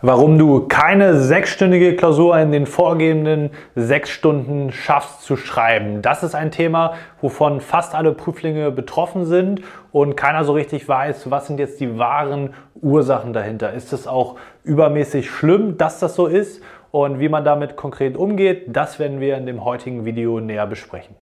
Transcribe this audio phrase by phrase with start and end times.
[0.00, 6.02] Warum du keine sechsstündige Klausur in den vorgegebenen sechs Stunden schaffst zu schreiben.
[6.02, 11.32] Das ist ein Thema, wovon fast alle Prüflinge betroffen sind und keiner so richtig weiß,
[11.32, 13.72] was sind jetzt die wahren Ursachen dahinter.
[13.72, 16.62] Ist es auch übermäßig schlimm, dass das so ist?
[16.92, 21.16] Und wie man damit konkret umgeht, das werden wir in dem heutigen Video näher besprechen.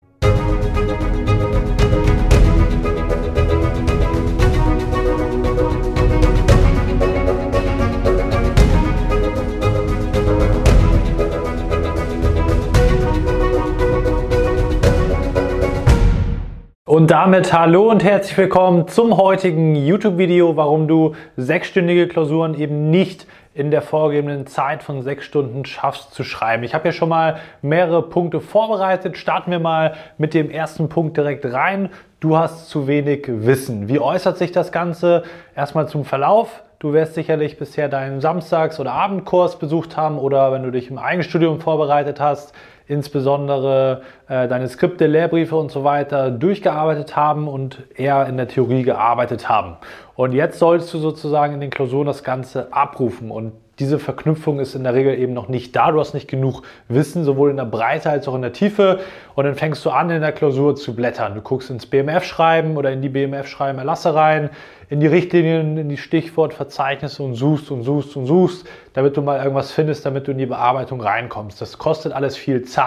[17.02, 23.26] Und damit hallo und herzlich willkommen zum heutigen YouTube-Video, warum du sechsstündige Klausuren eben nicht
[23.54, 26.62] in der vorgegebenen Zeit von sechs Stunden schaffst zu schreiben.
[26.62, 29.18] Ich habe hier schon mal mehrere Punkte vorbereitet.
[29.18, 31.88] Starten wir mal mit dem ersten Punkt direkt rein.
[32.20, 33.88] Du hast zu wenig Wissen.
[33.88, 35.24] Wie äußert sich das Ganze?
[35.56, 36.62] Erstmal zum Verlauf.
[36.78, 40.98] Du wirst sicherlich bisher deinen Samstags- oder Abendkurs besucht haben oder wenn du dich im
[40.98, 42.54] Eigenstudium vorbereitet hast,
[42.92, 48.82] insbesondere äh, deine Skripte, Lehrbriefe und so weiter durchgearbeitet haben und eher in der Theorie
[48.82, 49.76] gearbeitet haben.
[50.14, 54.74] Und jetzt sollst du sozusagen in den Klausuren das Ganze abrufen und diese Verknüpfung ist
[54.74, 55.90] in der Regel eben noch nicht da.
[55.90, 59.00] Du hast nicht genug Wissen, sowohl in der Breite als auch in der Tiefe.
[59.34, 61.34] Und dann fängst du an, in der Klausur zu blättern.
[61.34, 64.50] Du guckst ins BMF-Schreiben oder in die BMF-Schreiben Erlasse rein,
[64.90, 69.42] in die Richtlinien, in die Stichwortverzeichnisse und suchst und suchst und suchst, damit du mal
[69.42, 71.60] irgendwas findest, damit du in die Bearbeitung reinkommst.
[71.60, 72.81] Das kostet alles viel Zeit.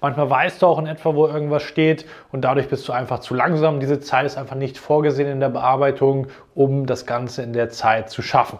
[0.00, 3.34] Manchmal weißt du auch in etwa, wo irgendwas steht und dadurch bist du einfach zu
[3.34, 3.80] langsam.
[3.80, 8.10] Diese Zeit ist einfach nicht vorgesehen in der Bearbeitung, um das Ganze in der Zeit
[8.10, 8.58] zu schaffen.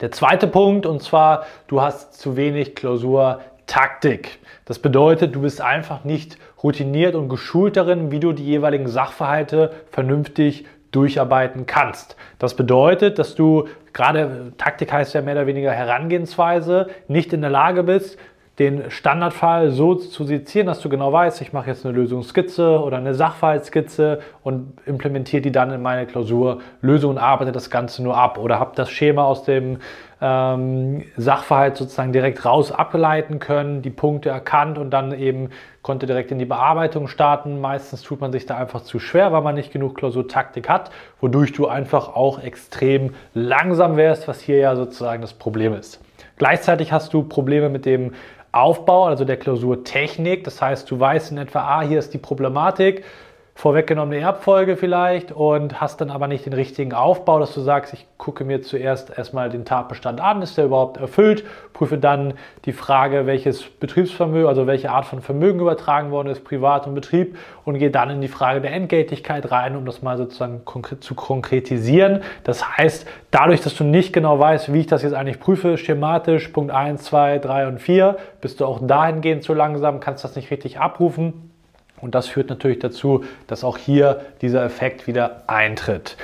[0.00, 4.38] Der zweite Punkt, und zwar, du hast zu wenig Klausurtaktik.
[4.64, 9.72] Das bedeutet, du bist einfach nicht routiniert und geschult darin, wie du die jeweiligen Sachverhalte
[9.90, 12.16] vernünftig durcharbeiten kannst.
[12.38, 17.50] Das bedeutet, dass du gerade Taktik heißt ja mehr oder weniger Herangehensweise, nicht in der
[17.50, 18.18] Lage bist,
[18.60, 22.98] den Standardfall so zu sezieren, dass du genau weißt, ich mache jetzt eine Lösungsskizze oder
[22.98, 28.18] eine Sachverhaltsskizze und implementiere die dann in meine Klausur Lösung und arbeite das Ganze nur
[28.18, 29.78] ab oder habe das Schema aus dem
[30.20, 35.48] ähm, Sachverhalt sozusagen direkt raus ableiten können, die Punkte erkannt und dann eben
[35.80, 37.62] konnte direkt in die Bearbeitung starten.
[37.62, 40.90] Meistens tut man sich da einfach zu schwer, weil man nicht genug Klausurtaktik hat,
[41.22, 45.98] wodurch du einfach auch extrem langsam wärst, was hier ja sozusagen das Problem ist.
[46.36, 48.12] Gleichzeitig hast du Probleme mit dem
[48.52, 50.44] Aufbau, also der Klausurtechnik.
[50.44, 53.04] Das heißt, du weißt in etwa, ah, hier ist die Problematik,
[53.60, 58.06] vorweggenommene Erbfolge vielleicht und hast dann aber nicht den richtigen Aufbau, dass du sagst, ich
[58.16, 61.44] gucke mir zuerst erstmal den Tatbestand an, ist der überhaupt erfüllt,
[61.74, 62.32] prüfe dann
[62.64, 67.36] die Frage, welches Betriebsvermögen, also welche Art von Vermögen übertragen worden ist, Privat und Betrieb
[67.66, 70.62] und gehe dann in die Frage der Entgeltigkeit rein, um das mal sozusagen
[71.00, 72.22] zu konkretisieren.
[72.44, 76.48] Das heißt, dadurch, dass du nicht genau weißt, wie ich das jetzt eigentlich prüfe, schematisch,
[76.48, 80.50] Punkt 1, 2, 3 und 4, bist du auch dahingehend zu langsam, kannst das nicht
[80.50, 81.49] richtig abrufen
[82.00, 86.16] und das führt natürlich dazu, dass auch hier dieser Effekt wieder eintritt.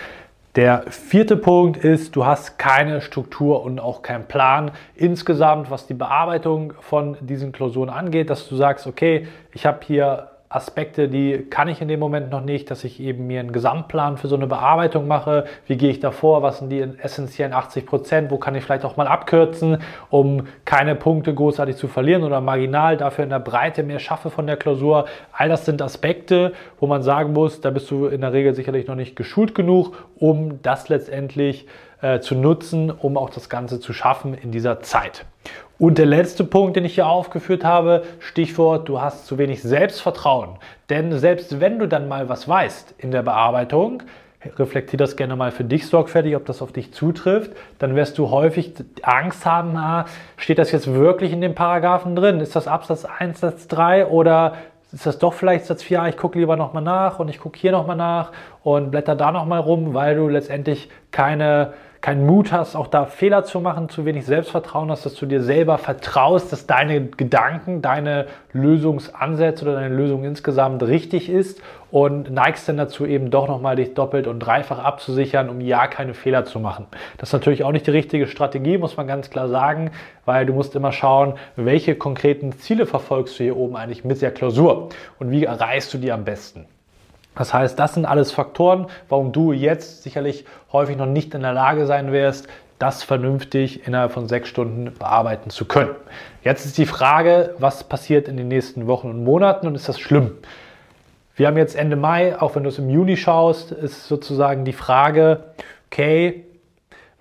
[0.57, 5.93] Der vierte Punkt ist, du hast keine Struktur und auch keinen Plan insgesamt, was die
[5.93, 11.69] Bearbeitung von diesen Klausuren angeht, dass du sagst, okay, ich habe hier Aspekte, die kann
[11.69, 14.47] ich in dem Moment noch nicht, dass ich eben mir einen Gesamtplan für so eine
[14.47, 15.47] Bearbeitung mache.
[15.67, 16.43] Wie gehe ich da vor?
[16.43, 18.31] Was sind die essentiellen 80 Prozent?
[18.31, 22.97] Wo kann ich vielleicht auch mal abkürzen, um keine Punkte großartig zu verlieren oder marginal
[22.97, 25.07] dafür in der Breite mehr schaffe von der Klausur?
[25.33, 28.87] All das sind Aspekte, wo man sagen muss, da bist du in der Regel sicherlich
[28.87, 31.67] noch nicht geschult genug, um das letztendlich
[32.03, 35.25] äh, zu nutzen, um auch das Ganze zu schaffen in dieser Zeit.
[35.79, 40.57] Und der letzte Punkt, den ich hier aufgeführt habe, Stichwort, du hast zu wenig Selbstvertrauen.
[40.89, 44.03] Denn selbst wenn du dann mal was weißt in der Bearbeitung,
[44.59, 48.31] reflektier das gerne mal für dich sorgfältig, ob das auf dich zutrifft, dann wirst du
[48.31, 48.73] häufig
[49.03, 50.07] Angst haben, ah,
[50.39, 52.41] steht das jetzt wirklich in den Paragraphen drin?
[52.41, 54.55] Ist das Absatz 1, Satz 3 oder
[54.93, 57.73] ist das doch vielleicht Satz 4, ich gucke lieber nochmal nach und ich gucke hier
[57.73, 58.33] nochmal nach
[58.63, 63.45] und blätter da nochmal rum, weil du letztendlich keine keinen Mut hast, auch da Fehler
[63.45, 68.27] zu machen, zu wenig Selbstvertrauen hast, dass du dir selber vertraust, dass deine Gedanken, deine
[68.53, 71.61] Lösungsansätze oder deine Lösung insgesamt richtig ist
[71.91, 76.15] und neigst dann dazu eben doch nochmal dich doppelt und dreifach abzusichern, um ja keine
[76.15, 76.87] Fehler zu machen.
[77.19, 79.91] Das ist natürlich auch nicht die richtige Strategie, muss man ganz klar sagen,
[80.25, 84.31] weil du musst immer schauen, welche konkreten Ziele verfolgst du hier oben eigentlich mit der
[84.31, 86.67] Klausur und wie erreichst du die am besten.
[87.37, 91.53] Das heißt, das sind alles Faktoren, warum du jetzt sicherlich häufig noch nicht in der
[91.53, 92.49] Lage sein wirst,
[92.79, 95.95] das vernünftig innerhalb von sechs Stunden bearbeiten zu können.
[96.43, 100.01] Jetzt ist die Frage, was passiert in den nächsten Wochen und Monaten und ist das
[100.01, 100.33] schlimm?
[101.37, 104.73] Wir haben jetzt Ende Mai, auch wenn du es im Juni schaust, ist sozusagen die
[104.73, 105.45] Frage,
[105.91, 106.46] okay,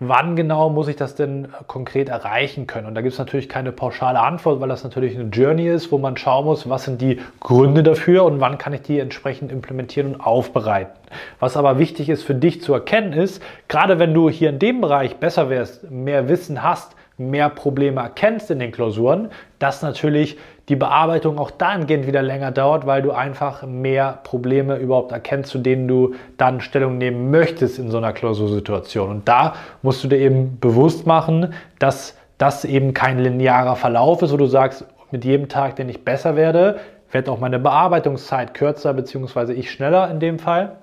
[0.08, 2.88] wann genau muss ich das denn konkret erreichen können?
[2.88, 5.98] Und da gibt es natürlich keine pauschale Antwort, weil das natürlich eine Journey ist, wo
[5.98, 10.16] man schauen muss, was sind die Gründe dafür und wann kann ich die entsprechend implementieren
[10.16, 10.94] und aufbereiten.
[11.40, 14.82] Was aber wichtig ist für dich zu erkennen ist, gerade wenn du hier in dem
[14.82, 19.30] Bereich besser wärst, mehr Wissen hast, mehr Probleme erkennst in den Klausuren,
[19.60, 20.38] dass natürlich
[20.70, 25.60] die Bearbeitung auch dahingehend wieder länger dauert, weil du einfach mehr Probleme überhaupt erkennst, zu
[25.60, 29.10] denen du dann Stellung nehmen möchtest in so einer Klausursituation.
[29.10, 29.54] Und da
[29.84, 34.48] musst du dir eben bewusst machen, dass das eben kein linearer Verlauf ist, wo du
[34.48, 36.80] sagst, mit jedem Tag, den ich besser werde,
[37.12, 40.78] wird auch meine Bearbeitungszeit kürzer, beziehungsweise ich schneller in dem Fall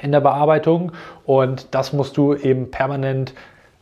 [0.00, 0.92] in der Bearbeitung.
[1.26, 3.34] Und das musst du eben permanent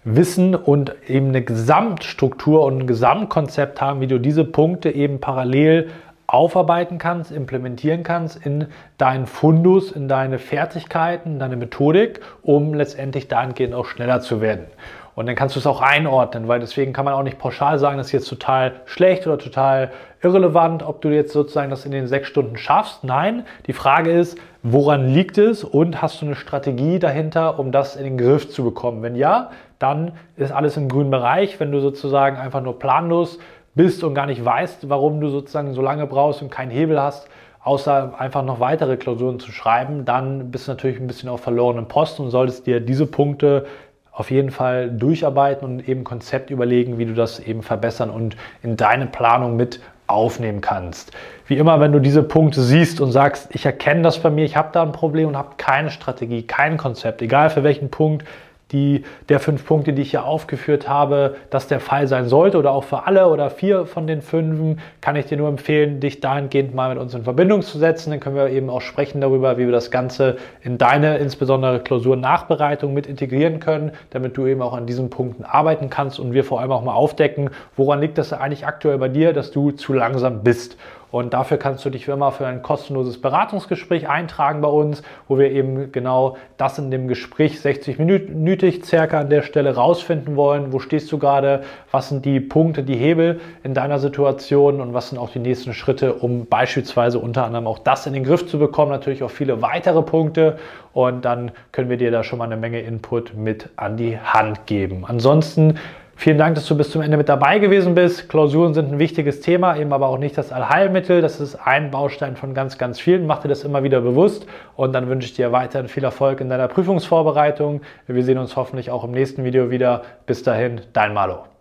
[0.04, 5.90] Wissen und eben eine Gesamtstruktur und ein Gesamtkonzept haben, wie du diese Punkte eben parallel
[6.26, 8.66] aufarbeiten kannst, implementieren kannst in
[8.96, 14.66] deinen Fundus, in deine Fertigkeiten, in deine Methodik, um letztendlich dahingehend auch schneller zu werden.
[15.14, 17.99] Und dann kannst du es auch einordnen, weil deswegen kann man auch nicht pauschal sagen,
[17.99, 22.06] das ist jetzt total schlecht oder total irrelevant, ob du jetzt sozusagen das in den
[22.06, 23.04] sechs Stunden schaffst.
[23.04, 27.94] Nein, die Frage ist, woran liegt es und hast du eine Strategie dahinter, um das
[27.94, 29.02] in den Griff zu bekommen?
[29.02, 29.50] Wenn ja,
[29.82, 31.58] dann ist alles im grünen Bereich.
[31.61, 33.38] Wenn du sozusagen einfach nur planlos
[33.75, 37.29] bist und gar nicht weißt, warum du sozusagen so lange brauchst und keinen Hebel hast,
[37.64, 41.87] außer einfach noch weitere Klausuren zu schreiben, dann bist du natürlich ein bisschen auf verlorenen
[41.87, 43.67] Post und solltest dir diese Punkte
[44.11, 48.76] auf jeden Fall durcharbeiten und eben Konzept überlegen, wie du das eben verbessern und in
[48.76, 51.12] deine Planung mit aufnehmen kannst.
[51.46, 54.56] Wie immer, wenn du diese Punkte siehst und sagst, ich erkenne das bei mir, ich
[54.56, 58.26] habe da ein Problem und habe keine Strategie, kein Konzept, egal für welchen Punkt,
[58.72, 62.72] die, der fünf Punkte, die ich hier aufgeführt habe, das der Fall sein sollte oder
[62.72, 66.74] auch für alle oder vier von den fünf, kann ich dir nur empfehlen, dich dahingehend
[66.74, 68.10] mal mit uns in Verbindung zu setzen.
[68.10, 72.92] Dann können wir eben auch sprechen darüber, wie wir das Ganze in deine insbesondere Klausurnachbereitung
[72.92, 76.60] mit integrieren können, damit du eben auch an diesen Punkten arbeiten kannst und wir vor
[76.60, 80.42] allem auch mal aufdecken, woran liegt das eigentlich aktuell bei dir, dass du zu langsam
[80.42, 80.76] bist.
[81.12, 85.38] Und dafür kannst du dich wie immer für ein kostenloses Beratungsgespräch eintragen bei uns, wo
[85.38, 90.73] wir eben genau das in dem Gespräch 60 minütig circa an der Stelle rausfinden wollen.
[90.73, 91.64] Wo stehst du gerade?
[91.91, 95.75] Was sind die Punkte, die Hebel in deiner Situation und was sind auch die nächsten
[95.75, 98.91] Schritte, um beispielsweise unter anderem auch das in den Griff zu bekommen?
[98.91, 100.59] Natürlich auch viele weitere Punkte
[100.94, 104.67] und dann können wir dir da schon mal eine Menge Input mit an die Hand
[104.67, 105.05] geben.
[105.06, 105.79] Ansonsten
[106.22, 108.28] Vielen Dank, dass du bis zum Ende mit dabei gewesen bist.
[108.28, 111.20] Klausuren sind ein wichtiges Thema, eben aber auch nicht das Allheilmittel.
[111.20, 113.26] Das ist ein Baustein von ganz, ganz vielen.
[113.26, 114.46] Mach dir das immer wieder bewusst
[114.76, 117.80] und dann wünsche ich dir weiterhin viel Erfolg in deiner Prüfungsvorbereitung.
[118.06, 120.02] Wir sehen uns hoffentlich auch im nächsten Video wieder.
[120.24, 121.51] Bis dahin, dein Malo.